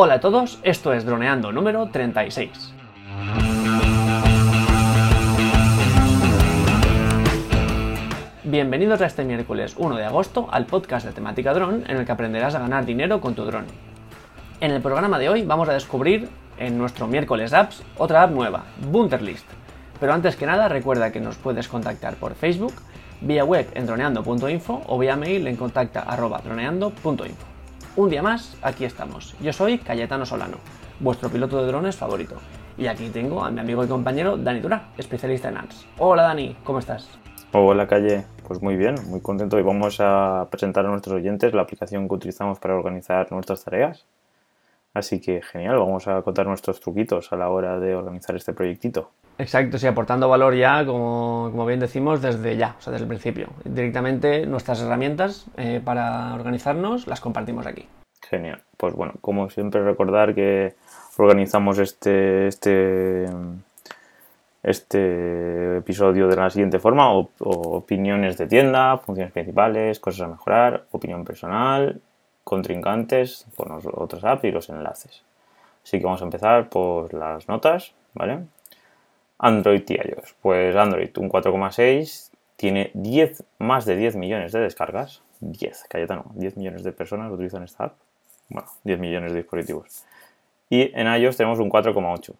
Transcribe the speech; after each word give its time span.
Hola 0.00 0.14
a 0.14 0.20
todos, 0.20 0.60
esto 0.62 0.92
es 0.92 1.04
Droneando 1.04 1.50
número 1.50 1.88
36. 1.88 2.72
Bienvenidos 8.44 9.00
a 9.00 9.06
este 9.06 9.24
miércoles 9.24 9.74
1 9.76 9.96
de 9.96 10.04
agosto 10.04 10.46
al 10.52 10.66
podcast 10.66 11.04
de 11.04 11.10
temática 11.10 11.52
dron 11.52 11.82
en 11.88 11.96
el 11.96 12.06
que 12.06 12.12
aprenderás 12.12 12.54
a 12.54 12.60
ganar 12.60 12.86
dinero 12.86 13.20
con 13.20 13.34
tu 13.34 13.44
dron. 13.44 13.64
En 14.60 14.70
el 14.70 14.80
programa 14.80 15.18
de 15.18 15.30
hoy 15.30 15.42
vamos 15.42 15.68
a 15.68 15.72
descubrir 15.72 16.28
en 16.58 16.78
nuestro 16.78 17.08
miércoles 17.08 17.52
apps 17.52 17.82
otra 17.96 18.22
app 18.22 18.30
nueva, 18.30 18.66
Bunterlist. 18.92 19.48
Pero 19.98 20.14
antes 20.14 20.36
que 20.36 20.46
nada 20.46 20.68
recuerda 20.68 21.10
que 21.10 21.18
nos 21.18 21.38
puedes 21.38 21.66
contactar 21.66 22.14
por 22.14 22.36
Facebook, 22.36 22.74
vía 23.20 23.44
web 23.44 23.66
en 23.74 23.86
droneando.info 23.86 24.80
o 24.86 24.96
vía 24.96 25.16
mail 25.16 25.48
en 25.48 25.56
contacta.droneando.info. 25.56 27.47
Un 27.98 28.10
día 28.10 28.22
más, 28.22 28.56
aquí 28.62 28.84
estamos. 28.84 29.34
Yo 29.40 29.52
soy 29.52 29.78
Cayetano 29.78 30.24
Solano, 30.24 30.58
vuestro 31.00 31.30
piloto 31.30 31.60
de 31.60 31.66
drones 31.66 31.96
favorito. 31.96 32.36
Y 32.76 32.86
aquí 32.86 33.08
tengo 33.08 33.44
a 33.44 33.50
mi 33.50 33.58
amigo 33.58 33.82
y 33.84 33.88
compañero 33.88 34.36
Dani 34.36 34.60
Dura, 34.60 34.90
especialista 34.96 35.48
en 35.48 35.56
ads. 35.56 35.84
Hola 35.98 36.22
Dani, 36.22 36.56
¿cómo 36.62 36.78
estás? 36.78 37.08
Hola 37.50 37.88
Calle, 37.88 38.24
pues 38.46 38.62
muy 38.62 38.76
bien, 38.76 38.94
muy 39.08 39.20
contento 39.20 39.58
y 39.58 39.62
vamos 39.62 39.96
a 39.98 40.46
presentar 40.48 40.86
a 40.86 40.90
nuestros 40.90 41.16
oyentes 41.16 41.52
la 41.54 41.62
aplicación 41.62 42.06
que 42.06 42.14
utilizamos 42.14 42.60
para 42.60 42.76
organizar 42.76 43.32
nuestras 43.32 43.64
tareas. 43.64 44.06
Así 44.94 45.20
que 45.20 45.42
genial, 45.42 45.80
vamos 45.80 46.06
a 46.06 46.22
contar 46.22 46.46
nuestros 46.46 46.78
truquitos 46.78 47.32
a 47.32 47.36
la 47.36 47.50
hora 47.50 47.80
de 47.80 47.96
organizar 47.96 48.36
este 48.36 48.52
proyectito. 48.52 49.10
Exacto, 49.38 49.78
sí, 49.78 49.86
aportando 49.86 50.28
valor 50.28 50.54
ya, 50.56 50.84
como, 50.84 51.64
bien 51.64 51.78
decimos, 51.78 52.20
desde 52.20 52.56
ya, 52.56 52.74
o 52.76 52.82
sea, 52.82 52.92
desde 52.92 53.04
el 53.04 53.08
principio. 53.08 53.48
Directamente 53.64 54.44
nuestras 54.46 54.82
herramientas 54.82 55.46
eh, 55.56 55.80
para 55.84 56.34
organizarnos 56.34 57.06
las 57.06 57.20
compartimos 57.20 57.64
aquí. 57.66 57.86
Genial. 58.28 58.60
Pues 58.76 58.94
bueno, 58.94 59.14
como 59.20 59.48
siempre 59.48 59.82
recordar 59.84 60.34
que 60.34 60.74
organizamos 61.18 61.78
este, 61.78 62.48
este, 62.48 63.26
este 64.64 65.76
episodio 65.78 66.26
de 66.26 66.36
la 66.36 66.50
siguiente 66.50 66.80
forma, 66.80 67.12
opiniones 67.12 68.36
de 68.38 68.48
tienda, 68.48 68.98
funciones 68.98 69.32
principales, 69.32 70.00
cosas 70.00 70.22
a 70.22 70.28
mejorar, 70.28 70.84
opinión 70.90 71.24
personal, 71.24 72.00
contrincantes 72.42 73.46
con 73.56 73.68
los 73.68 73.86
otros 73.86 74.24
apps 74.24 74.44
y 74.44 74.50
los 74.50 74.68
enlaces. 74.68 75.22
Así 75.84 75.98
que 75.98 76.04
vamos 76.04 76.22
a 76.22 76.24
empezar 76.24 76.68
por 76.68 77.14
las 77.14 77.48
notas, 77.48 77.94
¿vale? 78.14 78.40
Android 79.38 79.82
y 79.88 79.94
iOS. 79.94 80.34
Pues 80.42 80.74
Android, 80.74 81.10
un 81.18 81.30
4,6, 81.30 82.30
tiene 82.56 82.90
10, 82.94 83.44
más 83.58 83.86
de 83.86 83.96
10 83.96 84.16
millones 84.16 84.52
de 84.52 84.60
descargas. 84.60 85.22
10, 85.40 85.84
Cayetano, 85.88 86.24
10 86.34 86.56
millones 86.56 86.82
de 86.82 86.92
personas 86.92 87.30
utilizan 87.30 87.62
esta 87.62 87.84
app. 87.84 87.98
Bueno, 88.48 88.68
10 88.84 88.98
millones 88.98 89.32
de 89.32 89.38
dispositivos. 89.38 90.04
Y 90.68 90.90
en 90.98 91.06
iOS 91.06 91.36
tenemos 91.36 91.60
un 91.60 91.70
4,8 91.70 92.34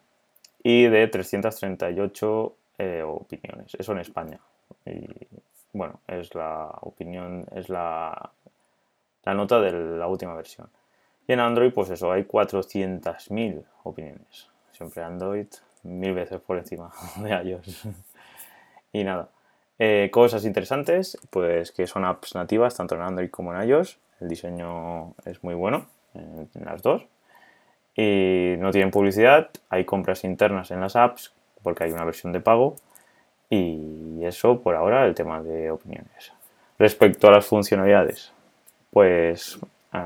y 0.63 0.87
de 0.87 1.07
338 1.07 2.55
eh, 2.77 3.03
opiniones. 3.05 3.75
Eso 3.75 3.93
en 3.93 3.99
España. 3.99 4.39
Y 4.85 5.07
bueno, 5.71 6.01
es 6.07 6.35
la 6.35 6.69
opinión, 6.81 7.45
es 7.55 7.69
la, 7.69 8.31
la 9.23 9.33
nota 9.33 9.61
de 9.61 9.71
la 9.71 10.07
última 10.07 10.33
versión. 10.35 10.69
Y 11.27 11.33
en 11.33 11.39
Android, 11.39 11.71
pues 11.71 11.89
eso, 11.91 12.11
hay 12.11 12.23
400.000 12.23 13.63
opiniones. 13.83 14.49
Siempre 14.71 15.03
Android 15.03 15.47
mil 15.83 16.13
veces 16.13 16.39
por 16.41 16.57
encima 16.57 16.91
de 17.17 17.29
iOS. 17.29 17.87
y 18.93 19.03
nada. 19.03 19.29
Eh, 19.77 20.09
cosas 20.11 20.43
interesantes, 20.43 21.17
pues 21.29 21.71
que 21.71 21.87
son 21.87 22.03
apps 22.03 22.35
nativas 22.35 22.75
tanto 22.75 22.95
en 22.95 23.01
Android 23.01 23.29
como 23.29 23.53
en 23.53 23.67
iOS. 23.67 23.97
El 24.19 24.27
diseño 24.27 25.13
es 25.25 25.43
muy 25.43 25.55
bueno 25.55 25.85
en, 26.13 26.49
en 26.53 26.65
las 26.65 26.81
dos. 26.81 27.05
Y 27.95 28.55
no 28.59 28.71
tienen 28.71 28.91
publicidad, 28.91 29.49
hay 29.69 29.85
compras 29.85 30.23
internas 30.23 30.71
en 30.71 30.81
las 30.81 30.95
apps 30.95 31.33
porque 31.63 31.83
hay 31.83 31.91
una 31.91 32.05
versión 32.05 32.33
de 32.33 32.41
pago. 32.41 32.75
Y 33.49 34.23
eso 34.23 34.61
por 34.61 34.75
ahora 34.75 35.05
el 35.05 35.15
tema 35.15 35.41
de 35.41 35.71
opiniones. 35.71 36.33
Respecto 36.77 37.27
a 37.27 37.31
las 37.31 37.45
funcionalidades, 37.45 38.31
pues 38.91 39.59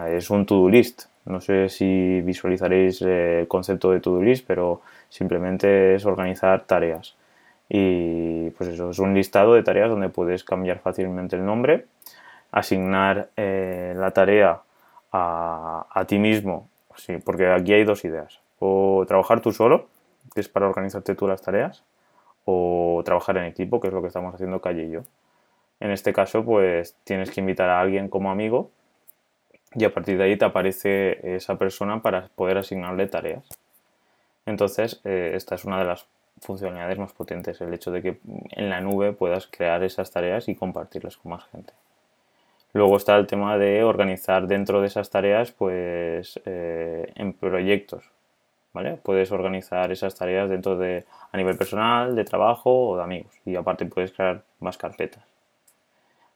es 0.09 0.29
un 0.29 0.45
to-do 0.45 0.69
list. 0.69 1.03
No 1.25 1.39
sé 1.39 1.69
si 1.69 2.21
visualizaréis 2.21 3.01
el 3.01 3.47
concepto 3.47 3.91
de 3.91 3.99
to-do 3.99 4.21
list, 4.21 4.45
pero 4.45 4.81
simplemente 5.09 5.95
es 5.95 6.05
organizar 6.05 6.65
tareas. 6.65 7.15
Y 7.69 8.49
pues 8.51 8.69
eso, 8.69 8.89
es 8.89 8.99
un 8.99 9.13
listado 9.13 9.53
de 9.53 9.63
tareas 9.63 9.89
donde 9.89 10.09
puedes 10.09 10.43
cambiar 10.43 10.79
fácilmente 10.79 11.35
el 11.35 11.45
nombre, 11.45 11.85
asignar 12.51 13.29
eh, 13.37 13.93
la 13.95 14.11
tarea 14.11 14.61
a, 15.11 15.87
a, 15.89 16.05
ti 16.05 16.19
mismo, 16.19 16.67
sí, 16.95 17.17
porque 17.23 17.47
aquí 17.47 17.73
hay 17.73 17.83
dos 17.85 18.03
ideas. 18.05 18.41
O 18.59 19.05
trabajar 19.07 19.39
tú 19.41 19.51
solo, 19.51 19.87
que 20.33 20.41
es 20.41 20.49
para 20.49 20.67
organizarte 20.67 21.15
tú 21.15 21.27
las 21.27 21.41
tareas, 21.41 21.83
o 22.45 23.01
trabajar 23.05 23.37
en 23.37 23.45
equipo, 23.45 23.79
que 23.79 23.87
es 23.87 23.93
lo 23.93 24.01
que 24.01 24.07
estamos 24.07 24.35
haciendo 24.35 24.61
Calle 24.61 24.89
yo. 24.89 25.01
En 25.79 25.91
este 25.91 26.13
caso, 26.13 26.43
pues 26.43 26.95
tienes 27.03 27.31
que 27.31 27.41
invitar 27.41 27.69
a 27.69 27.79
alguien 27.79 28.09
como 28.09 28.31
amigo 28.31 28.69
y 29.75 29.85
a 29.85 29.93
partir 29.93 30.17
de 30.17 30.25
ahí 30.25 30.37
te 30.37 30.45
aparece 30.45 31.35
esa 31.35 31.57
persona 31.57 32.01
para 32.01 32.29
poder 32.35 32.57
asignarle 32.57 33.07
tareas. 33.07 33.43
Entonces, 34.45 34.99
eh, 35.03 35.31
esta 35.35 35.55
es 35.55 35.65
una 35.65 35.79
de 35.79 35.85
las 35.85 36.05
funcionalidades 36.41 36.99
más 36.99 37.13
potentes, 37.13 37.61
el 37.61 37.73
hecho 37.73 37.91
de 37.91 38.01
que 38.01 38.19
en 38.51 38.69
la 38.69 38.81
nube 38.81 39.13
puedas 39.13 39.47
crear 39.47 39.83
esas 39.83 40.11
tareas 40.11 40.49
y 40.49 40.55
compartirlas 40.55 41.17
con 41.17 41.31
más 41.31 41.45
gente. 41.51 41.73
Luego 42.73 42.97
está 42.97 43.15
el 43.17 43.27
tema 43.27 43.57
de 43.57 43.83
organizar 43.83 44.47
dentro 44.47 44.81
de 44.81 44.87
esas 44.87 45.09
tareas, 45.09 45.51
pues, 45.51 46.41
eh, 46.45 47.11
en 47.15 47.33
proyectos, 47.33 48.09
¿vale? 48.73 48.97
Puedes 48.97 49.31
organizar 49.31 49.91
esas 49.91 50.15
tareas 50.15 50.49
dentro 50.49 50.75
de, 50.77 51.05
a 51.31 51.37
nivel 51.37 51.55
personal, 51.55 52.15
de 52.15 52.25
trabajo 52.25 52.89
o 52.89 52.97
de 52.97 53.03
amigos. 53.03 53.31
Y 53.45 53.55
aparte 53.55 53.85
puedes 53.85 54.11
crear 54.11 54.43
más 54.59 54.77
carpetas. 54.77 55.23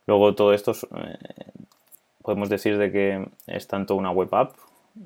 Luego 0.05 0.35
todo 0.35 0.53
esto 0.53 0.73
eh, 0.73 1.17
podemos 2.27 2.49
decir 2.49 2.77
de 2.77 2.91
que 2.91 3.25
es 3.47 3.67
tanto 3.67 3.95
una 3.95 4.11
web 4.11 4.27
app 4.35 4.51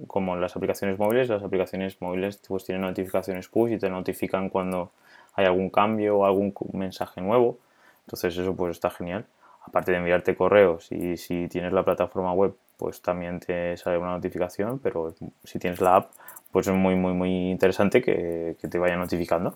como 0.07 0.35
las 0.37 0.55
aplicaciones 0.55 0.97
móviles. 0.97 1.29
Las 1.29 1.43
aplicaciones 1.43 2.01
móviles 2.01 2.41
pues 2.47 2.65
tienen 2.65 2.81
notificaciones 2.81 3.47
push 3.47 3.73
y 3.73 3.77
te 3.77 3.91
notifican 3.91 4.49
cuando 4.49 4.89
hay 5.35 5.45
algún 5.45 5.69
cambio 5.69 6.17
o 6.17 6.25
algún 6.25 6.51
mensaje 6.73 7.21
nuevo. 7.21 7.59
Entonces 8.07 8.35
eso 8.35 8.55
pues 8.55 8.71
está 8.71 8.89
genial. 8.89 9.27
Aparte 9.63 9.91
de 9.91 9.97
enviarte 9.99 10.35
correos 10.35 10.91
y 10.91 11.15
si 11.15 11.47
tienes 11.47 11.73
la 11.73 11.85
plataforma 11.85 12.33
web 12.33 12.55
pues 12.75 13.03
también 13.03 13.39
te 13.39 13.77
sale 13.77 13.99
una 13.99 14.13
notificación, 14.13 14.79
pero 14.79 15.13
si 15.43 15.59
tienes 15.59 15.79
la 15.79 15.97
app 15.97 16.11
pues 16.51 16.65
es 16.65 16.73
muy 16.73 16.95
muy 16.95 17.13
muy 17.13 17.51
interesante 17.51 18.01
que, 18.01 18.55
que 18.59 18.67
te 18.67 18.79
vaya 18.79 18.95
notificando. 18.97 19.55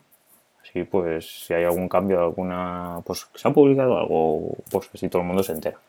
Así 0.62 0.84
pues 0.84 1.46
si 1.46 1.56
hay 1.56 1.64
algún 1.64 1.90
cambio, 1.90 2.20
alguna 2.22 3.02
pues 3.04 3.28
se 3.34 3.48
ha 3.48 3.52
publicado 3.52 3.98
algo, 3.98 4.56
pues 4.70 4.88
así 4.94 5.10
todo 5.10 5.24
el 5.24 5.28
mundo 5.28 5.42
se 5.42 5.54
entera 5.54 5.80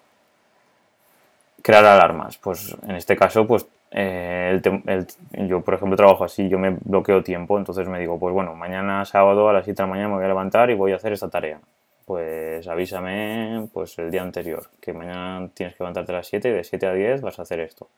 crear 1.67 1.85
alarmas. 1.85 2.39
Pues 2.39 2.77
en 2.87 2.95
este 2.95 3.17
caso, 3.17 3.45
pues 3.45 3.67
eh, 3.91 4.61
el, 4.65 5.07
el, 5.33 5.49
yo 5.49 5.63
por 5.63 5.75
ejemplo 5.75 5.97
trabajo 5.97 6.23
así, 6.23 6.49
yo 6.49 6.61
me 6.61 6.71
bloqueo 6.81 7.25
tiempo, 7.25 7.59
entonces 7.59 7.89
me 7.89 7.99
digo, 7.99 8.21
pues 8.21 8.33
bueno, 8.33 8.55
mañana 8.55 9.05
sábado 9.05 9.49
a 9.49 9.53
las 9.53 9.65
7 9.65 9.83
de 9.83 9.87
la 9.89 9.91
mañana 9.91 10.09
me 10.11 10.15
voy 10.15 10.25
a 10.25 10.29
levantar 10.29 10.71
y 10.71 10.75
voy 10.75 10.93
a 10.93 10.97
hacer 10.97 11.13
esta 11.13 11.29
tarea. 11.29 11.61
Pues 12.05 12.69
avísame 12.69 13.69
pues 13.73 13.99
el 13.99 14.13
día 14.13 14.23
anterior, 14.23 14.71
que 14.81 14.93
mañana 14.93 15.49
tienes 15.55 15.75
que 15.75 15.83
levantarte 15.83 16.13
a 16.13 16.17
las 16.17 16.29
7 16.29 16.49
y 16.49 16.53
de 16.53 16.63
7 16.63 16.87
a 16.87 16.93
10 16.93 17.23
vas 17.23 17.41
a 17.41 17.43
hacer 17.43 17.59
esto. 17.59 17.89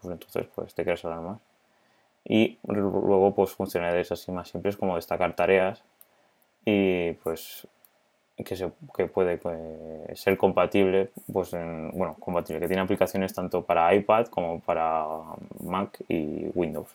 Pues 0.00 0.12
entonces 0.12 0.46
pues 0.54 0.72
te 0.72 0.84
creas 0.84 1.04
alarmas. 1.04 1.40
Y 2.24 2.58
luego 2.68 3.34
pues 3.34 3.50
funcionalidades 3.50 4.12
así 4.12 4.30
más 4.30 4.50
simples 4.50 4.76
como 4.76 4.94
destacar 4.94 5.34
tareas 5.34 5.82
y 6.64 7.12
pues 7.24 7.66
que, 8.44 8.56
se, 8.56 8.70
que 8.94 9.06
puede 9.06 9.38
pues, 9.38 9.58
ser 10.14 10.36
compatible, 10.36 11.10
pues 11.32 11.52
en, 11.54 11.90
bueno, 11.92 12.16
compatible, 12.20 12.60
que 12.60 12.66
tiene 12.66 12.82
aplicaciones 12.82 13.32
tanto 13.32 13.62
para 13.62 13.94
iPad 13.94 14.26
como 14.26 14.60
para 14.60 15.04
Mac 15.62 15.98
y 16.08 16.46
Windows. 16.54 16.88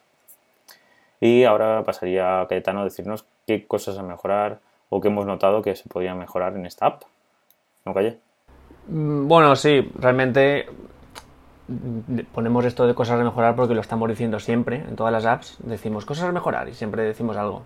Y 1.19 1.43
ahora 1.43 1.83
pasaría 1.83 2.41
a 2.41 2.47
Cayetano 2.47 2.81
a 2.81 2.83
decirnos 2.83 3.25
qué 3.45 3.65
cosas 3.65 3.97
a 3.97 4.03
mejorar 4.03 4.59
o 4.89 5.01
qué 5.01 5.07
hemos 5.07 5.25
notado 5.25 5.61
que 5.61 5.75
se 5.75 5.87
podría 5.87 6.15
mejorar 6.15 6.55
en 6.55 6.65
esta 6.65 6.87
app. 6.87 7.03
¿No, 7.85 7.93
Calle? 7.93 8.17
Mm, 8.87 9.27
bueno, 9.27 9.55
sí, 9.55 9.89
realmente 9.95 10.67
ponemos 12.33 12.65
esto 12.65 12.85
de 12.85 12.93
cosas 12.93 13.19
a 13.19 13.23
mejorar 13.23 13.55
porque 13.55 13.73
lo 13.73 13.81
estamos 13.81 14.09
diciendo 14.09 14.39
siempre 14.39 14.77
en 14.77 14.95
todas 14.95 15.13
las 15.13 15.25
apps. 15.25 15.57
Decimos 15.59 16.05
cosas 16.05 16.25
a 16.25 16.31
mejorar 16.31 16.69
y 16.69 16.73
siempre 16.73 17.03
decimos 17.03 17.37
algo. 17.37 17.63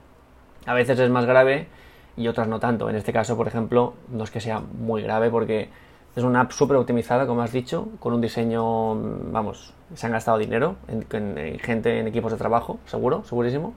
A 0.65 0.73
veces 0.73 0.99
es 0.99 1.09
más 1.09 1.25
grave 1.25 1.67
y 2.17 2.27
otras 2.27 2.47
no 2.47 2.59
tanto. 2.59 2.89
En 2.89 2.95
este 2.95 3.13
caso, 3.13 3.35
por 3.35 3.47
ejemplo, 3.47 3.93
no 4.09 4.23
es 4.23 4.31
que 4.31 4.39
sea 4.39 4.59
muy 4.59 5.01
grave 5.01 5.29
porque 5.29 5.69
es 6.15 6.23
una 6.23 6.41
app 6.41 6.51
súper 6.51 6.77
optimizada, 6.77 7.27
como 7.27 7.41
has 7.41 7.51
dicho, 7.51 7.89
con 7.99 8.13
un 8.13 8.21
diseño, 8.21 8.95
vamos, 9.31 9.73
se 9.95 10.05
han 10.05 10.13
gastado 10.13 10.37
dinero 10.37 10.75
en, 10.87 11.05
en, 11.11 11.59
gente 11.59 11.99
en 11.99 12.07
equipos 12.07 12.31
de 12.31 12.37
trabajo, 12.37 12.79
seguro, 12.85 13.23
segurísimo. 13.25 13.73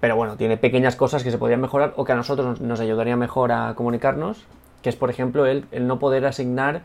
Pero 0.00 0.16
bueno, 0.16 0.36
tiene 0.36 0.56
pequeñas 0.56 0.96
cosas 0.96 1.22
que 1.22 1.30
se 1.30 1.38
podrían 1.38 1.60
mejorar 1.60 1.92
o 1.96 2.04
que 2.04 2.12
a 2.12 2.16
nosotros 2.16 2.60
nos 2.60 2.80
ayudaría 2.80 3.16
mejor 3.16 3.52
a 3.52 3.74
comunicarnos, 3.74 4.44
que 4.80 4.88
es, 4.88 4.96
por 4.96 5.10
ejemplo, 5.10 5.46
el, 5.46 5.66
el 5.70 5.86
no 5.86 5.98
poder 5.98 6.26
asignar 6.26 6.82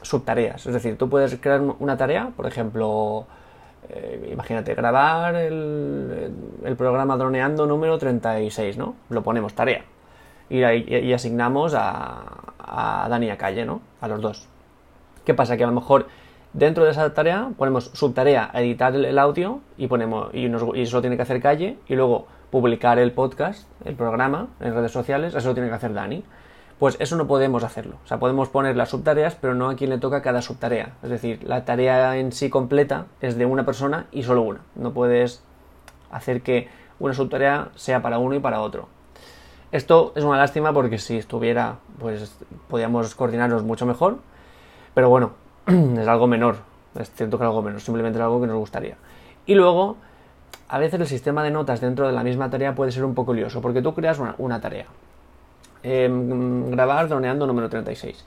subtareas. 0.00 0.64
Es 0.64 0.72
decir, 0.72 0.96
tú 0.96 1.10
puedes 1.10 1.36
crear 1.36 1.60
una 1.60 1.96
tarea, 1.96 2.30
por 2.36 2.46
ejemplo, 2.46 3.26
eh, 3.88 4.30
imagínate, 4.32 4.74
grabar 4.74 5.34
el, 5.34 6.32
el, 6.64 6.76
programa 6.76 7.16
droneando 7.16 7.66
número 7.66 7.98
36, 7.98 8.78
¿no? 8.78 8.94
Lo 9.10 9.22
ponemos 9.22 9.54
tarea. 9.54 9.84
Y, 10.48 10.62
y, 10.62 11.12
asignamos 11.12 11.74
a, 11.74 12.52
a 12.58 13.08
Dani 13.08 13.26
y 13.26 13.30
a 13.30 13.38
Calle, 13.38 13.64
¿no? 13.64 13.80
A 14.00 14.08
los 14.08 14.20
dos. 14.20 14.48
¿Qué 15.24 15.34
pasa? 15.34 15.56
Que 15.56 15.64
a 15.64 15.66
lo 15.66 15.72
mejor 15.72 16.06
dentro 16.54 16.84
de 16.84 16.90
esa 16.90 17.12
tarea 17.12 17.50
ponemos 17.58 17.90
subtarea 17.92 18.50
editar 18.54 18.94
el, 18.94 19.18
audio 19.18 19.60
y 19.76 19.88
ponemos 19.88 20.32
y, 20.32 20.48
nos, 20.48 20.62
y 20.74 20.82
eso 20.82 20.98
lo 20.98 21.00
tiene 21.02 21.16
que 21.16 21.22
hacer 21.22 21.40
Calle 21.42 21.78
y 21.88 21.94
luego 21.96 22.26
publicar 22.50 22.98
el 22.98 23.12
podcast, 23.12 23.68
el 23.84 23.96
programa 23.96 24.48
en 24.60 24.74
redes 24.74 24.92
sociales, 24.92 25.34
eso 25.34 25.48
lo 25.48 25.54
tiene 25.54 25.68
que 25.68 25.74
hacer 25.74 25.92
Dani. 25.92 26.24
Pues 26.78 26.96
eso 26.98 27.16
no 27.16 27.26
podemos 27.26 27.62
hacerlo. 27.62 27.96
O 28.04 28.06
sea, 28.06 28.18
podemos 28.18 28.48
poner 28.48 28.76
las 28.76 28.90
subtareas, 28.90 29.36
pero 29.36 29.54
no 29.54 29.70
a 29.70 29.76
quien 29.76 29.90
le 29.90 29.98
toca 29.98 30.22
cada 30.22 30.42
subtarea. 30.42 30.94
Es 31.02 31.10
decir, 31.10 31.42
la 31.44 31.64
tarea 31.64 32.16
en 32.16 32.32
sí 32.32 32.50
completa 32.50 33.06
es 33.20 33.36
de 33.36 33.46
una 33.46 33.64
persona 33.64 34.06
y 34.10 34.24
solo 34.24 34.42
una. 34.42 34.60
No 34.74 34.92
puedes 34.92 35.42
hacer 36.10 36.42
que 36.42 36.68
una 36.98 37.14
subtarea 37.14 37.68
sea 37.76 38.02
para 38.02 38.18
uno 38.18 38.34
y 38.34 38.40
para 38.40 38.60
otro. 38.60 38.88
Esto 39.74 40.12
es 40.14 40.22
una 40.22 40.38
lástima 40.38 40.72
porque 40.72 40.98
si 40.98 41.18
estuviera, 41.18 41.78
pues 41.98 42.38
podríamos 42.68 43.14
coordinarnos 43.14 43.64
mucho 43.64 43.86
mejor. 43.86 44.18
Pero 44.94 45.10
bueno, 45.10 45.32
es 45.66 46.08
algo 46.08 46.26
menor. 46.26 46.56
Es 46.98 47.10
cierto 47.10 47.38
que 47.38 47.44
algo 47.44 47.60
menor, 47.60 47.80
simplemente 47.80 48.18
es 48.18 48.22
algo 48.22 48.40
que 48.40 48.46
nos 48.46 48.56
gustaría. 48.56 48.96
Y 49.46 49.54
luego, 49.54 49.96
a 50.68 50.78
veces 50.78 51.00
el 51.00 51.06
sistema 51.06 51.42
de 51.42 51.50
notas 51.50 51.80
dentro 51.80 52.06
de 52.06 52.12
la 52.12 52.22
misma 52.22 52.50
tarea 52.50 52.74
puede 52.74 52.92
ser 52.92 53.04
un 53.04 53.14
poco 53.14 53.34
lioso, 53.34 53.60
porque 53.60 53.82
tú 53.82 53.94
creas 53.94 54.20
una 54.38 54.60
tarea 54.60 54.86
Em, 55.84 56.70
grabar 56.70 57.08
droneando 57.08 57.46
número 57.46 57.68
36. 57.68 58.24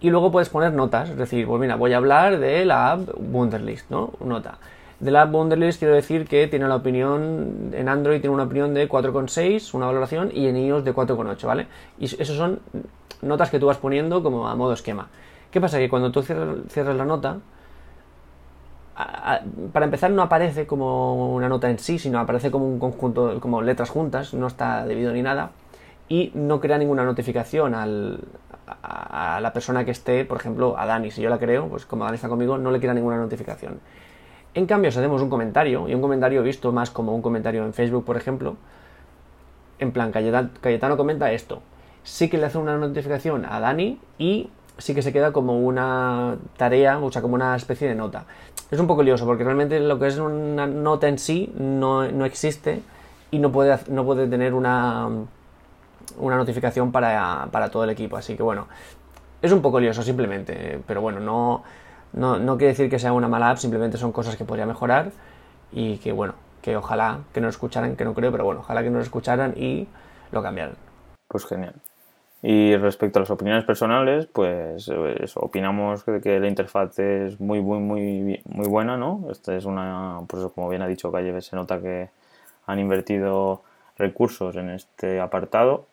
Y 0.00 0.08
luego 0.08 0.32
puedes 0.32 0.48
poner 0.48 0.72
notas, 0.72 1.10
es 1.10 1.16
decir, 1.18 1.46
pues 1.46 1.60
mira, 1.60 1.76
voy 1.76 1.92
a 1.92 1.98
hablar 1.98 2.38
de 2.38 2.64
la 2.64 2.92
app 2.92 3.10
Wunderlist, 3.14 3.90
¿no? 3.90 4.14
Nota. 4.24 4.58
De 5.04 5.10
la 5.10 5.20
app 5.20 5.34
Wunderlist 5.34 5.80
quiero 5.80 5.92
decir 5.92 6.26
que 6.26 6.46
tiene 6.46 6.66
la 6.66 6.76
opinión, 6.76 7.72
en 7.74 7.90
Android 7.90 8.22
tiene 8.22 8.32
una 8.32 8.44
opinión 8.44 8.72
de 8.72 8.88
4,6, 8.88 9.74
una 9.74 9.84
valoración, 9.84 10.30
y 10.32 10.46
en 10.46 10.56
iOS 10.56 10.82
de 10.82 10.94
4,8, 10.94 11.46
¿vale? 11.46 11.66
Y 11.98 12.06
eso 12.06 12.34
son 12.34 12.60
notas 13.20 13.50
que 13.50 13.58
tú 13.58 13.66
vas 13.66 13.76
poniendo 13.76 14.22
como 14.22 14.48
a 14.48 14.54
modo 14.56 14.72
esquema. 14.72 15.08
¿Qué 15.50 15.60
pasa? 15.60 15.76
Que 15.76 15.90
cuando 15.90 16.10
tú 16.10 16.22
cierras, 16.22 16.96
la 16.96 17.04
nota, 17.04 17.40
para 19.74 19.84
empezar 19.84 20.10
no 20.10 20.22
aparece 20.22 20.66
como 20.66 21.34
una 21.34 21.50
nota 21.50 21.68
en 21.68 21.78
sí, 21.78 21.98
sino 21.98 22.18
aparece 22.18 22.50
como 22.50 22.66
un 22.66 22.78
conjunto, 22.78 23.40
como 23.40 23.60
letras 23.60 23.90
juntas, 23.90 24.32
no 24.32 24.46
está 24.46 24.86
debido 24.86 25.12
ni 25.12 25.20
nada 25.20 25.50
y 26.08 26.32
no 26.32 26.62
crea 26.62 26.78
ninguna 26.78 27.04
notificación 27.04 27.74
al, 27.74 28.20
a, 28.82 29.38
la 29.42 29.52
persona 29.52 29.84
que 29.84 29.90
esté, 29.90 30.24
por 30.24 30.38
ejemplo, 30.38 30.78
a 30.78 30.86
Dani. 30.86 31.10
Si 31.10 31.20
yo 31.20 31.28
la 31.28 31.38
creo, 31.38 31.68
pues 31.68 31.84
como 31.84 32.04
Dani 32.04 32.14
está 32.14 32.30
conmigo, 32.30 32.56
no 32.56 32.70
le 32.70 32.80
crea 32.80 32.94
ninguna 32.94 33.18
notificación. 33.18 33.80
En 34.54 34.66
cambio, 34.66 34.90
si 34.92 34.98
hacemos 34.98 35.20
un 35.20 35.28
comentario, 35.28 35.88
y 35.88 35.94
un 35.94 36.00
comentario 36.00 36.42
visto 36.42 36.72
más 36.72 36.90
como 36.90 37.14
un 37.14 37.22
comentario 37.22 37.64
en 37.64 37.72
Facebook, 37.72 38.04
por 38.04 38.16
ejemplo, 38.16 38.56
en 39.78 39.92
plan, 39.92 40.12
Cayetano, 40.12 40.96
comenta 40.96 41.32
esto, 41.32 41.60
sí 42.04 42.28
que 42.28 42.38
le 42.38 42.46
hace 42.46 42.58
una 42.58 42.76
notificación 42.76 43.44
a 43.44 43.58
Dani 43.58 43.98
y 44.18 44.48
sí 44.78 44.94
que 44.94 45.02
se 45.02 45.12
queda 45.12 45.32
como 45.32 45.58
una 45.58 46.36
tarea, 46.56 46.98
o 46.98 47.10
sea, 47.10 47.22
como 47.22 47.34
una 47.34 47.56
especie 47.56 47.88
de 47.88 47.94
nota. 47.94 48.24
Es 48.70 48.78
un 48.78 48.86
poco 48.86 49.02
lioso 49.02 49.26
porque 49.26 49.44
realmente 49.44 49.80
lo 49.80 49.98
que 49.98 50.06
es 50.06 50.18
una 50.18 50.66
nota 50.66 51.08
en 51.08 51.18
sí 51.18 51.52
no, 51.56 52.10
no 52.10 52.24
existe 52.24 52.80
y 53.30 53.38
no 53.38 53.50
puede, 53.50 53.76
no 53.88 54.04
puede 54.04 54.26
tener 54.28 54.54
una, 54.54 55.08
una 56.18 56.36
notificación 56.36 56.92
para, 56.92 57.68
todo 57.70 57.84
el 57.84 57.90
equipo. 57.90 58.16
Así 58.16 58.36
que 58.36 58.42
bueno, 58.42 58.66
es 59.42 59.52
un 59.52 59.62
poco 59.62 59.80
lioso 59.80 60.02
simplemente, 60.02 60.80
pero 60.86 61.00
bueno, 61.00 61.20
no, 61.20 61.62
no, 62.14 62.56
quiere 62.56 62.72
decir 62.72 62.88
que 62.88 62.98
sea 62.98 63.12
una 63.12 63.28
mala 63.28 63.50
app, 63.50 63.58
simplemente 63.58 63.98
son 63.98 64.12
cosas 64.12 64.36
que 64.36 64.44
podría 64.44 64.66
mejorar 64.66 65.12
y 65.72 65.98
que 65.98 66.12
bueno, 66.12 66.34
que 66.62 66.76
ojalá 66.76 67.20
que 67.32 67.40
nos 67.40 67.54
escucharan, 67.54 67.96
que 67.96 68.04
no 68.04 68.14
creo, 68.14 68.30
pero 68.30 68.44
bueno, 68.44 68.60
ojalá 68.60 68.82
que 68.82 68.90
nos 68.90 69.02
escucharan 69.02 69.54
y 69.56 69.88
lo 70.32 70.42
cambiaran. 70.42 70.76
Pues 71.28 71.46
genial. 71.46 71.74
Y 72.42 72.76
respecto 72.76 73.18
a 73.18 73.22
las 73.22 73.30
opiniones 73.30 73.64
personales, 73.64 74.26
pues 74.26 74.90
opinamos 75.36 76.04
que, 76.04 76.38
la 76.38 76.46
interfaz 76.46 76.98
es 76.98 77.40
muy, 77.40 77.62
muy, 77.62 77.78
muy, 77.78 78.42
muy 78.44 78.68
buena, 78.68 78.98
¿no? 78.98 79.28
Esta 79.30 79.56
es 79.56 79.64
una, 79.64 80.20
pues 80.26 80.44
como 80.54 80.68
bien 80.68 80.82
ha 80.82 80.86
dicho 80.86 81.10
Calle, 81.10 81.40
se 81.40 81.56
nota 81.56 81.80
que 81.80 82.10
han 82.66 82.78
invertido 82.78 83.62
recursos 83.96 84.56
en 84.56 84.70
este 84.70 85.20
apartado 85.20 85.86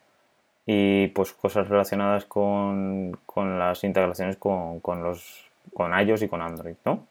y 0.66 1.08
pues 1.10 1.34
cosas 1.34 1.68
relacionadas 1.68 2.26
con, 2.26 3.18
las 3.36 3.84
integraciones 3.84 4.38
con, 4.38 4.82
los, 5.04 5.51
con 5.74 5.98
iOS 5.98 6.24
y 6.24 6.28
con 6.28 6.42
Android, 6.42 6.76
¿no? 6.86 7.08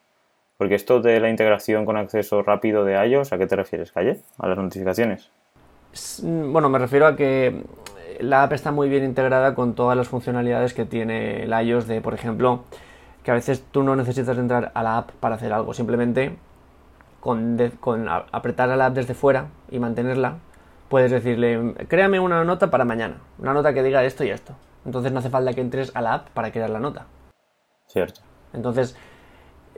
Porque 0.56 0.74
esto 0.74 1.00
de 1.00 1.20
la 1.20 1.30
integración 1.30 1.86
con 1.86 1.96
acceso 1.96 2.42
rápido 2.42 2.84
de 2.84 2.94
iOS, 3.06 3.32
¿a 3.32 3.38
qué 3.38 3.46
te 3.46 3.56
refieres, 3.56 3.92
Calle? 3.92 4.20
¿A 4.38 4.46
las 4.46 4.58
notificaciones? 4.58 5.30
Mm, 6.22 6.52
bueno, 6.52 6.68
me 6.68 6.78
refiero 6.78 7.06
a 7.06 7.16
que 7.16 7.62
la 8.20 8.42
app 8.42 8.52
está 8.52 8.70
muy 8.70 8.88
bien 8.88 9.04
integrada 9.04 9.54
con 9.54 9.74
todas 9.74 9.96
las 9.96 10.08
funcionalidades 10.08 10.74
que 10.74 10.84
tiene 10.84 11.44
el 11.44 11.52
iOS 11.52 11.86
de, 11.86 12.00
por 12.00 12.14
ejemplo, 12.14 12.64
que 13.24 13.30
a 13.30 13.34
veces 13.34 13.64
tú 13.70 13.82
no 13.82 13.96
necesitas 13.96 14.36
entrar 14.38 14.70
a 14.74 14.82
la 14.82 14.98
app 14.98 15.10
para 15.12 15.36
hacer 15.36 15.52
algo, 15.52 15.74
simplemente 15.74 16.36
con, 17.20 17.58
con 17.80 18.08
apretar 18.08 18.70
a 18.70 18.76
la 18.76 18.86
app 18.86 18.94
desde 18.94 19.14
fuera 19.14 19.46
y 19.70 19.78
mantenerla, 19.78 20.36
puedes 20.88 21.10
decirle, 21.10 21.74
créame 21.88 22.20
una 22.20 22.44
nota 22.44 22.70
para 22.70 22.84
mañana, 22.84 23.16
una 23.38 23.54
nota 23.54 23.72
que 23.72 23.82
diga 23.82 24.04
esto 24.04 24.24
y 24.24 24.30
esto. 24.30 24.54
Entonces 24.84 25.12
no 25.12 25.18
hace 25.18 25.30
falta 25.30 25.52
que 25.52 25.60
entres 25.60 25.92
a 25.94 26.00
la 26.00 26.14
app 26.14 26.28
para 26.30 26.50
crear 26.50 26.70
la 26.70 26.80
nota. 26.80 27.06
Cierto. 27.86 28.20
Entonces, 28.52 28.96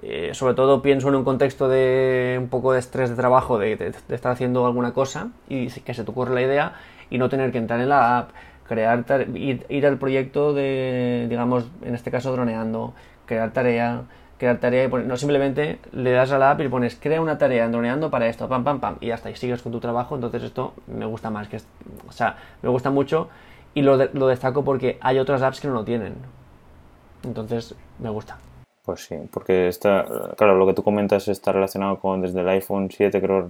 eh, 0.03 0.31
sobre 0.35 0.55
todo 0.55 0.83
pienso 0.83 1.09
en 1.09 1.15
un 1.15 1.23
contexto 1.23 1.69
de 1.69 2.37
un 2.41 2.49
poco 2.49 2.73
de 2.73 2.81
estrés 2.81 3.09
de 3.11 3.15
trabajo, 3.15 3.59
de, 3.59 3.95
estar 4.09 4.33
haciendo 4.33 4.67
alguna 4.67 4.93
cosa 4.93 5.29
y 5.49 5.69
que 5.69 5.95
se 5.95 6.03
te 6.03 6.11
ocurre 6.11 6.35
la 6.35 6.43
idea 6.43 6.73
y 7.09 7.19
no 7.19 7.29
tener 7.29 7.53
que 7.53 7.59
entrar 7.59 7.79
en 7.81 7.89
la 7.89 8.19
app, 8.19 8.31
crear 8.67 9.05
ir, 9.35 9.65
ir 9.69 9.87
al 9.87 9.99
proyecto 9.99 10.55
de, 10.55 11.27
digamos, 11.29 11.67
en 11.83 11.95
este 11.95 12.11
caso 12.11 12.33
droneando, 12.33 12.95
crear 13.27 13.53
tarea, 13.53 14.03
crear 14.39 14.59
tarea 14.59 14.85
y 14.85 14.89
poner, 14.89 15.07
no 15.07 15.17
simplemente 15.17 15.79
le 15.93 16.11
das 16.11 16.33
a 16.33 16.39
la 16.39 16.51
app 16.51 16.61
y 16.63 16.69
pones 16.69 16.97
crea 16.97 17.21
una 17.21 17.39
tarea 17.39 17.69
droneando 17.69 18.11
para 18.11 18.27
esto, 18.27 18.49
pam, 18.49 18.65
pam, 18.65 18.81
pam, 18.81 18.97
y 19.01 19.11
está, 19.11 19.31
y 19.31 19.37
sigues 19.37 19.63
con 19.63 19.71
tu 19.71 19.79
trabajo, 19.79 20.17
entonces 20.17 20.43
esto 20.43 20.75
me 20.89 21.07
gusta 21.07 21.31
más, 21.31 21.47
que 21.47 21.59
o 22.09 22.13
sea, 22.13 22.39
me 22.61 22.69
gusta 22.71 22.91
mucho 22.91 23.29
y 23.73 23.83
lo, 23.83 23.97
lo 23.97 24.27
destaco 24.27 24.65
porque 24.65 24.99
hay 25.01 25.21
otras 25.21 25.43
apps 25.43 25.61
que 25.61 25.69
no 25.69 25.75
lo 25.75 25.85
tienen, 25.85 26.15
entonces 27.23 27.77
me 28.01 28.11
gusta. 28.11 28.39
Pues 28.85 29.05
sí, 29.05 29.17
porque 29.33 29.69
está, 29.69 30.05
claro, 30.37 30.57
lo 30.57 30.67
que 30.67 30.75
tú 30.75 30.83
comentas 30.83 31.29
está 31.29 31.53
relacionado 31.53 32.01
con 32.01 32.21
desde 32.21 32.41
el 32.41 32.49
iPhone 32.49 32.91
7, 32.91 33.21
creo 33.21 33.49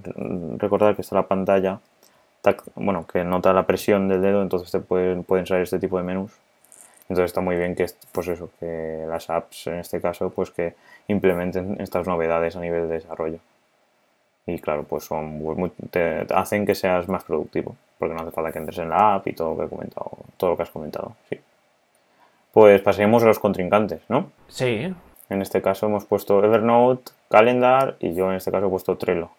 recordar 0.58 0.94
que 0.94 1.00
está 1.00 1.16
la 1.16 1.26
pantalla, 1.26 1.80
bueno, 2.74 3.06
que 3.06 3.24
nota 3.24 3.52
la 3.54 3.66
presión 3.66 4.08
del 4.08 4.20
dedo, 4.20 4.42
entonces 4.42 4.70
te 4.70 4.80
pueden, 4.80 5.24
pueden 5.24 5.46
salir 5.46 5.62
este 5.62 5.78
tipo 5.78 5.96
de 5.96 6.04
menús. 6.04 6.32
Entonces 7.08 7.26
está 7.26 7.40
muy 7.40 7.56
bien 7.56 7.74
que, 7.74 7.86
pues 8.12 8.28
eso, 8.28 8.50
que 8.60 9.04
las 9.08 9.30
apps 9.30 9.66
en 9.68 9.74
este 9.78 10.00
caso, 10.00 10.30
pues 10.30 10.50
que 10.50 10.74
implementen 11.08 11.76
estas 11.80 12.06
novedades 12.06 12.56
a 12.56 12.60
nivel 12.60 12.88
de 12.88 12.94
desarrollo. 12.94 13.38
Y 14.46 14.58
claro, 14.58 14.82
pues 14.84 15.04
son 15.04 15.72
te 15.90 16.26
hacen 16.34 16.66
que 16.66 16.74
seas 16.74 17.08
más 17.08 17.24
productivo, 17.24 17.76
porque 17.98 18.14
no 18.14 18.22
hace 18.22 18.32
falta 18.32 18.52
que 18.52 18.58
entres 18.58 18.78
en 18.78 18.90
la 18.90 19.14
app 19.14 19.26
y 19.28 19.32
todo 19.32 19.50
lo 19.50 19.58
que 19.58 19.64
he 19.66 19.68
comentado, 19.68 20.10
todo 20.36 20.50
lo 20.50 20.56
que 20.56 20.62
has 20.64 20.70
comentado, 20.70 21.16
sí. 21.30 21.38
Pues 22.52 22.80
pasemos 22.82 23.22
a 23.22 23.26
los 23.26 23.38
contrincantes, 23.38 24.02
¿no? 24.08 24.30
Sí. 24.48 24.92
En 25.32 25.40
este 25.40 25.62
caso 25.62 25.86
hemos 25.86 26.04
puesto 26.04 26.44
Evernote, 26.44 27.10
Calendar 27.30 27.96
y 28.00 28.14
yo 28.14 28.28
en 28.28 28.36
este 28.36 28.50
caso 28.50 28.66
he 28.66 28.68
puesto 28.68 28.98
Trello. 28.98 29.30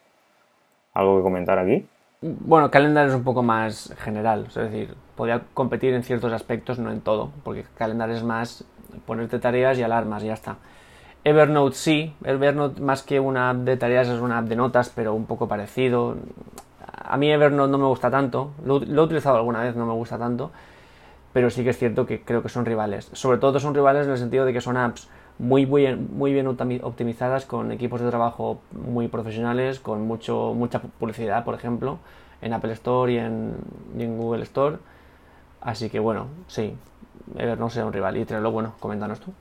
¿Algo 0.95 1.17
que 1.17 1.23
comentar 1.23 1.59
aquí? 1.59 1.85
Bueno, 2.21 2.71
Calendar 2.71 3.07
es 3.07 3.13
un 3.13 3.23
poco 3.23 3.43
más 3.43 3.93
general, 3.99 4.45
es 4.47 4.55
decir, 4.55 4.95
podría 5.15 5.43
competir 5.53 5.93
en 5.93 6.01
ciertos 6.01 6.33
aspectos, 6.33 6.79
no 6.79 6.91
en 6.91 7.01
todo, 7.01 7.29
porque 7.43 7.65
Calendar 7.77 8.09
es 8.09 8.23
más 8.23 8.63
ponerte 9.05 9.37
tareas 9.37 9.77
y 9.77 9.83
alarmas 9.83 10.23
ya 10.23 10.33
está. 10.33 10.55
Evernote 11.23 11.75
sí, 11.75 12.15
Evernote 12.23 12.81
más 12.81 13.03
que 13.03 13.19
una 13.19 13.51
app 13.51 13.57
de 13.57 13.77
tareas 13.77 14.07
es 14.07 14.19
una 14.19 14.39
app 14.39 14.45
de 14.45 14.55
notas, 14.55 14.89
pero 14.89 15.13
un 15.13 15.25
poco 15.25 15.47
parecido. 15.47 16.15
A 16.87 17.17
mí 17.17 17.29
Evernote 17.31 17.71
no 17.71 17.77
me 17.77 17.85
gusta 17.85 18.09
tanto, 18.09 18.53
lo, 18.65 18.81
he 18.81 18.99
utilizado 18.99 19.37
alguna 19.37 19.61
vez, 19.61 19.75
no 19.75 19.85
me 19.85 19.93
gusta 19.93 20.17
tanto, 20.17 20.51
pero 21.33 21.51
sí 21.51 21.63
que 21.63 21.69
es 21.69 21.77
cierto 21.77 22.07
que 22.07 22.21
creo 22.21 22.41
que 22.41 22.49
son 22.49 22.65
rivales. 22.65 23.11
Sobre 23.13 23.37
todo 23.37 23.59
son 23.59 23.75
rivales 23.75 24.07
en 24.07 24.13
el 24.13 24.17
sentido 24.17 24.45
de 24.45 24.53
que 24.53 24.61
son 24.61 24.75
apps 24.75 25.07
muy, 25.39 25.65
muy, 25.65 25.95
muy 25.95 26.33
bien 26.33 26.47
optimizadas, 26.47 27.45
con 27.45 27.71
equipos 27.71 28.01
de 28.01 28.09
trabajo 28.09 28.59
muy 28.71 29.07
profesionales, 29.07 29.79
con 29.79 30.05
mucho, 30.07 30.53
mucha 30.53 30.79
publicidad, 30.79 31.43
por 31.43 31.55
ejemplo, 31.55 31.99
en 32.41 32.53
Apple 32.53 32.73
Store 32.73 33.11
y 33.11 33.17
en, 33.17 33.55
Google 34.17 34.43
Store. 34.43 34.77
Así 35.61 35.89
que 35.89 35.99
bueno, 35.99 36.27
sí, 36.47 36.75
Evernote 37.37 37.73
sea 37.73 37.85
un 37.85 37.93
rival. 37.93 38.17
Y 38.17 38.25
Trello, 38.25 38.51
bueno, 38.51 38.73
coméntanos 38.79 39.19
tú. 39.19 39.33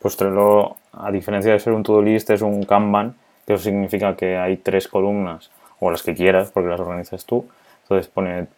Pues 0.00 0.16
Trello, 0.16 0.76
a 0.92 1.10
diferencia 1.10 1.52
de 1.52 1.58
ser 1.58 1.72
un 1.72 1.82
to-do 1.82 2.02
list, 2.02 2.30
es 2.30 2.42
un 2.42 2.64
Kanban, 2.64 3.16
que 3.46 3.54
eso 3.54 3.64
significa 3.64 4.14
que 4.16 4.36
hay 4.36 4.58
tres 4.58 4.86
columnas, 4.88 5.50
o 5.80 5.90
las 5.90 6.02
que 6.02 6.14
quieras, 6.14 6.50
porque 6.52 6.68
las 6.68 6.80
organizas 6.80 7.24
tú. 7.24 7.46
Entonces 7.82 8.08
pone 8.08 8.48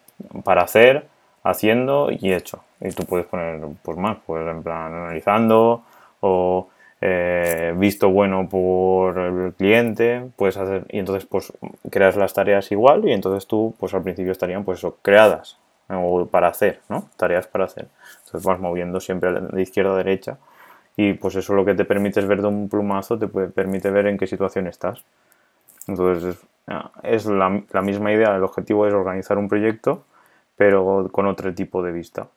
para 0.43 0.63
hacer, 0.63 1.07
haciendo 1.43 2.09
y 2.11 2.33
hecho. 2.33 2.63
Y 2.81 2.89
tú 2.91 3.05
puedes 3.05 3.25
poner 3.25 3.61
pues 3.81 3.97
más, 3.97 4.17
pues 4.25 4.45
en 4.47 4.63
plan 4.63 4.93
analizando, 4.93 5.83
o 6.21 6.69
eh, 7.01 7.73
visto 7.77 8.09
bueno 8.09 8.49
por 8.49 9.17
el 9.17 9.53
cliente, 9.53 10.29
puedes 10.35 10.57
hacer, 10.57 10.85
y 10.89 10.99
entonces 10.99 11.25
pues 11.25 11.53
creas 11.89 12.15
las 12.17 12.33
tareas 12.33 12.71
igual 12.71 13.07
y 13.07 13.13
entonces 13.13 13.47
tú 13.47 13.73
pues 13.79 13.93
al 13.93 14.03
principio 14.03 14.31
estarían 14.31 14.63
pues 14.63 14.85
creadas 15.01 15.57
o 15.89 16.25
para 16.25 16.49
hacer, 16.49 16.81
¿no? 16.89 17.09
Tareas 17.17 17.47
para 17.47 17.65
hacer. 17.65 17.87
Entonces 18.25 18.43
vas 18.43 18.59
moviendo 18.59 18.99
siempre 18.99 19.31
de 19.31 19.61
izquierda 19.61 19.93
a 19.93 19.97
derecha 19.97 20.37
y 20.97 21.13
pues 21.13 21.35
eso 21.35 21.53
lo 21.53 21.65
que 21.65 21.73
te 21.73 21.85
permite 21.85 22.19
es 22.19 22.27
ver 22.27 22.41
de 22.41 22.47
un 22.47 22.69
plumazo, 22.69 23.17
te 23.17 23.27
permite 23.27 23.89
ver 23.89 24.07
en 24.07 24.17
qué 24.17 24.27
situación 24.27 24.67
estás. 24.67 25.03
Entonces 25.87 26.37
es 27.03 27.25
la, 27.25 27.63
la 27.71 27.81
misma 27.81 28.11
idea, 28.11 28.35
el 28.35 28.43
objetivo 28.43 28.85
es 28.85 28.93
organizar 28.93 29.37
un 29.37 29.47
proyecto 29.47 30.03
pero 30.59 31.07
con 31.13 31.25
otro 31.25 31.53
tipo 31.53 31.81
de 31.81 31.93
vista. 31.93 32.27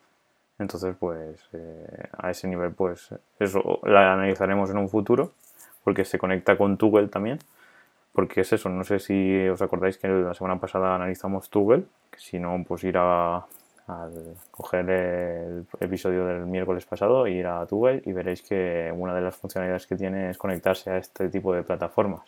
Entonces, 0.62 0.94
pues 0.98 1.40
eh, 1.52 2.08
a 2.16 2.30
ese 2.30 2.48
nivel, 2.48 2.72
pues 2.72 3.10
eso 3.38 3.80
la 3.84 4.12
analizaremos 4.14 4.70
en 4.70 4.78
un 4.78 4.88
futuro, 4.88 5.32
porque 5.84 6.04
se 6.04 6.18
conecta 6.18 6.56
con 6.56 6.76
Toggle 6.78 7.08
también. 7.08 7.38
Porque 8.12 8.42
es 8.42 8.52
eso, 8.52 8.68
no 8.68 8.84
sé 8.84 8.98
si 8.98 9.48
os 9.48 9.62
acordáis 9.62 9.98
que 9.98 10.06
la 10.08 10.34
semana 10.34 10.60
pasada 10.60 10.94
analizamos 10.94 11.48
que 11.50 12.18
si 12.18 12.38
no, 12.38 12.62
pues 12.66 12.84
ir 12.84 12.96
a, 12.98 13.46
coger 14.50 14.88
el 14.90 15.66
episodio 15.80 16.26
del 16.26 16.46
miércoles 16.46 16.86
pasado, 16.86 17.26
ir 17.26 17.46
a 17.46 17.66
Toggle 17.66 18.02
y 18.04 18.12
veréis 18.12 18.42
que 18.42 18.92
una 18.96 19.14
de 19.14 19.22
las 19.22 19.36
funcionalidades 19.36 19.86
que 19.86 19.96
tiene 19.96 20.30
es 20.30 20.38
conectarse 20.38 20.90
a 20.90 20.98
este 20.98 21.28
tipo 21.28 21.54
de 21.54 21.62
plataformas, 21.62 22.22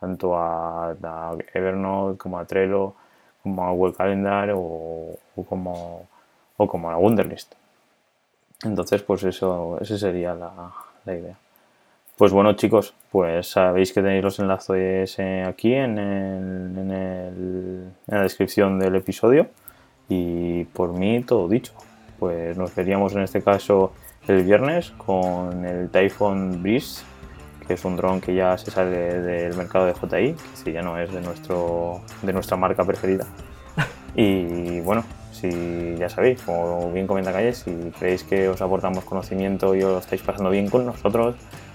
tanto 0.00 0.36
a, 0.36 0.90
a 0.90 1.36
Evernote 1.54 2.18
como 2.18 2.38
a 2.38 2.44
Trello, 2.44 2.94
como 3.42 3.66
a 3.66 3.70
Google 3.70 3.94
Calendar 3.94 4.52
o, 4.54 5.18
como, 5.48 6.08
o 6.56 6.66
como 6.66 6.90
a 6.90 6.96
Wunderlist. 6.96 7.54
Entonces, 8.64 9.02
pues 9.02 9.24
eso, 9.24 9.78
esa 9.80 9.98
sería 9.98 10.34
la, 10.34 10.72
idea. 11.06 11.36
Pues 12.16 12.32
bueno, 12.32 12.52
chicos, 12.54 12.94
pues 13.10 13.48
sabéis 13.48 13.92
que 13.92 14.02
tenéis 14.02 14.22
los 14.22 14.38
enlaces 14.38 15.18
eh, 15.18 15.44
aquí 15.46 15.74
en, 15.74 15.98
en, 15.98 17.92
la 18.06 18.22
descripción 18.22 18.78
del 18.78 18.96
episodio. 18.96 19.48
Y 20.08 20.64
por 20.64 20.92
mí, 20.92 21.22
todo 21.24 21.48
dicho. 21.48 21.72
Pues 22.18 22.56
nos 22.56 22.74
veríamos 22.74 23.14
en 23.14 23.22
este 23.22 23.42
caso 23.42 23.92
el 24.28 24.44
viernes 24.44 24.92
con 24.96 25.64
el 25.64 25.90
Typhoon 25.90 26.62
Breeze, 26.62 27.02
que 27.66 27.74
es 27.74 27.84
un 27.84 27.96
dron 27.96 28.20
que 28.20 28.34
ya 28.34 28.56
se 28.58 28.70
sale 28.70 29.20
del 29.20 29.56
mercado 29.56 29.86
de 29.86 29.94
JI, 29.94 30.34
que 30.34 30.56
si 30.56 30.72
ya 30.72 30.82
no 30.82 30.98
es 30.98 31.12
de, 31.12 31.20
nuestro, 31.20 32.02
de 32.22 32.32
nuestra 32.32 32.56
marca 32.56 32.84
preferida. 32.84 33.26
Y 34.14 34.80
bueno, 34.80 35.04
si 35.42 35.96
ya 35.98 36.08
sabéis, 36.08 36.40
como 36.42 36.92
bien 36.92 37.06
comenta 37.06 37.32
Calle, 37.32 37.52
si 37.52 37.72
creéis 37.98 38.22
que 38.22 38.48
os 38.48 38.62
aportamos 38.62 39.04
conocimiento 39.04 39.74
y 39.74 39.82
os 39.82 40.04
estáis 40.04 40.22
pasando 40.22 40.50
bien 40.50 40.70
con 40.70 40.86
nosotros, 40.86 41.34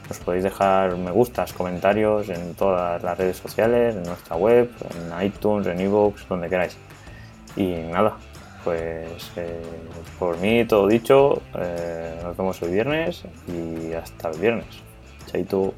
os 0.10 0.18
podéis 0.20 0.46
dejar 0.46 0.96
me 0.96 1.12
gustas, 1.12 1.52
comentarios 1.52 2.30
en 2.30 2.56
todas 2.56 3.04
las 3.04 3.18
redes 3.18 3.36
sociales, 3.36 3.96
en 3.96 4.04
nuestra 4.04 4.38
web, 4.38 4.72
en 4.90 5.26
iTunes, 5.26 5.68
en 5.68 5.82
iVoox, 5.82 6.28
donde 6.30 6.48
queráis. 6.48 6.78
Y 7.58 7.74
nada, 7.92 8.16
pues 8.64 9.32
eh, 9.36 9.62
por 10.18 10.38
mí 10.38 10.64
todo 10.64 10.88
dicho, 10.88 11.42
eh, 11.56 12.18
nos 12.24 12.38
vemos 12.38 12.62
el 12.62 12.72
viernes 12.72 13.24
y 13.50 13.92
hasta 13.94 14.30
el 14.30 14.40
viernes. 14.40 14.68
Chaito. 15.26 15.74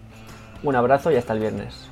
Un 0.61 0.75
abrazo 0.75 1.11
y 1.11 1.15
hasta 1.15 1.33
el 1.33 1.39
viernes. 1.39 1.89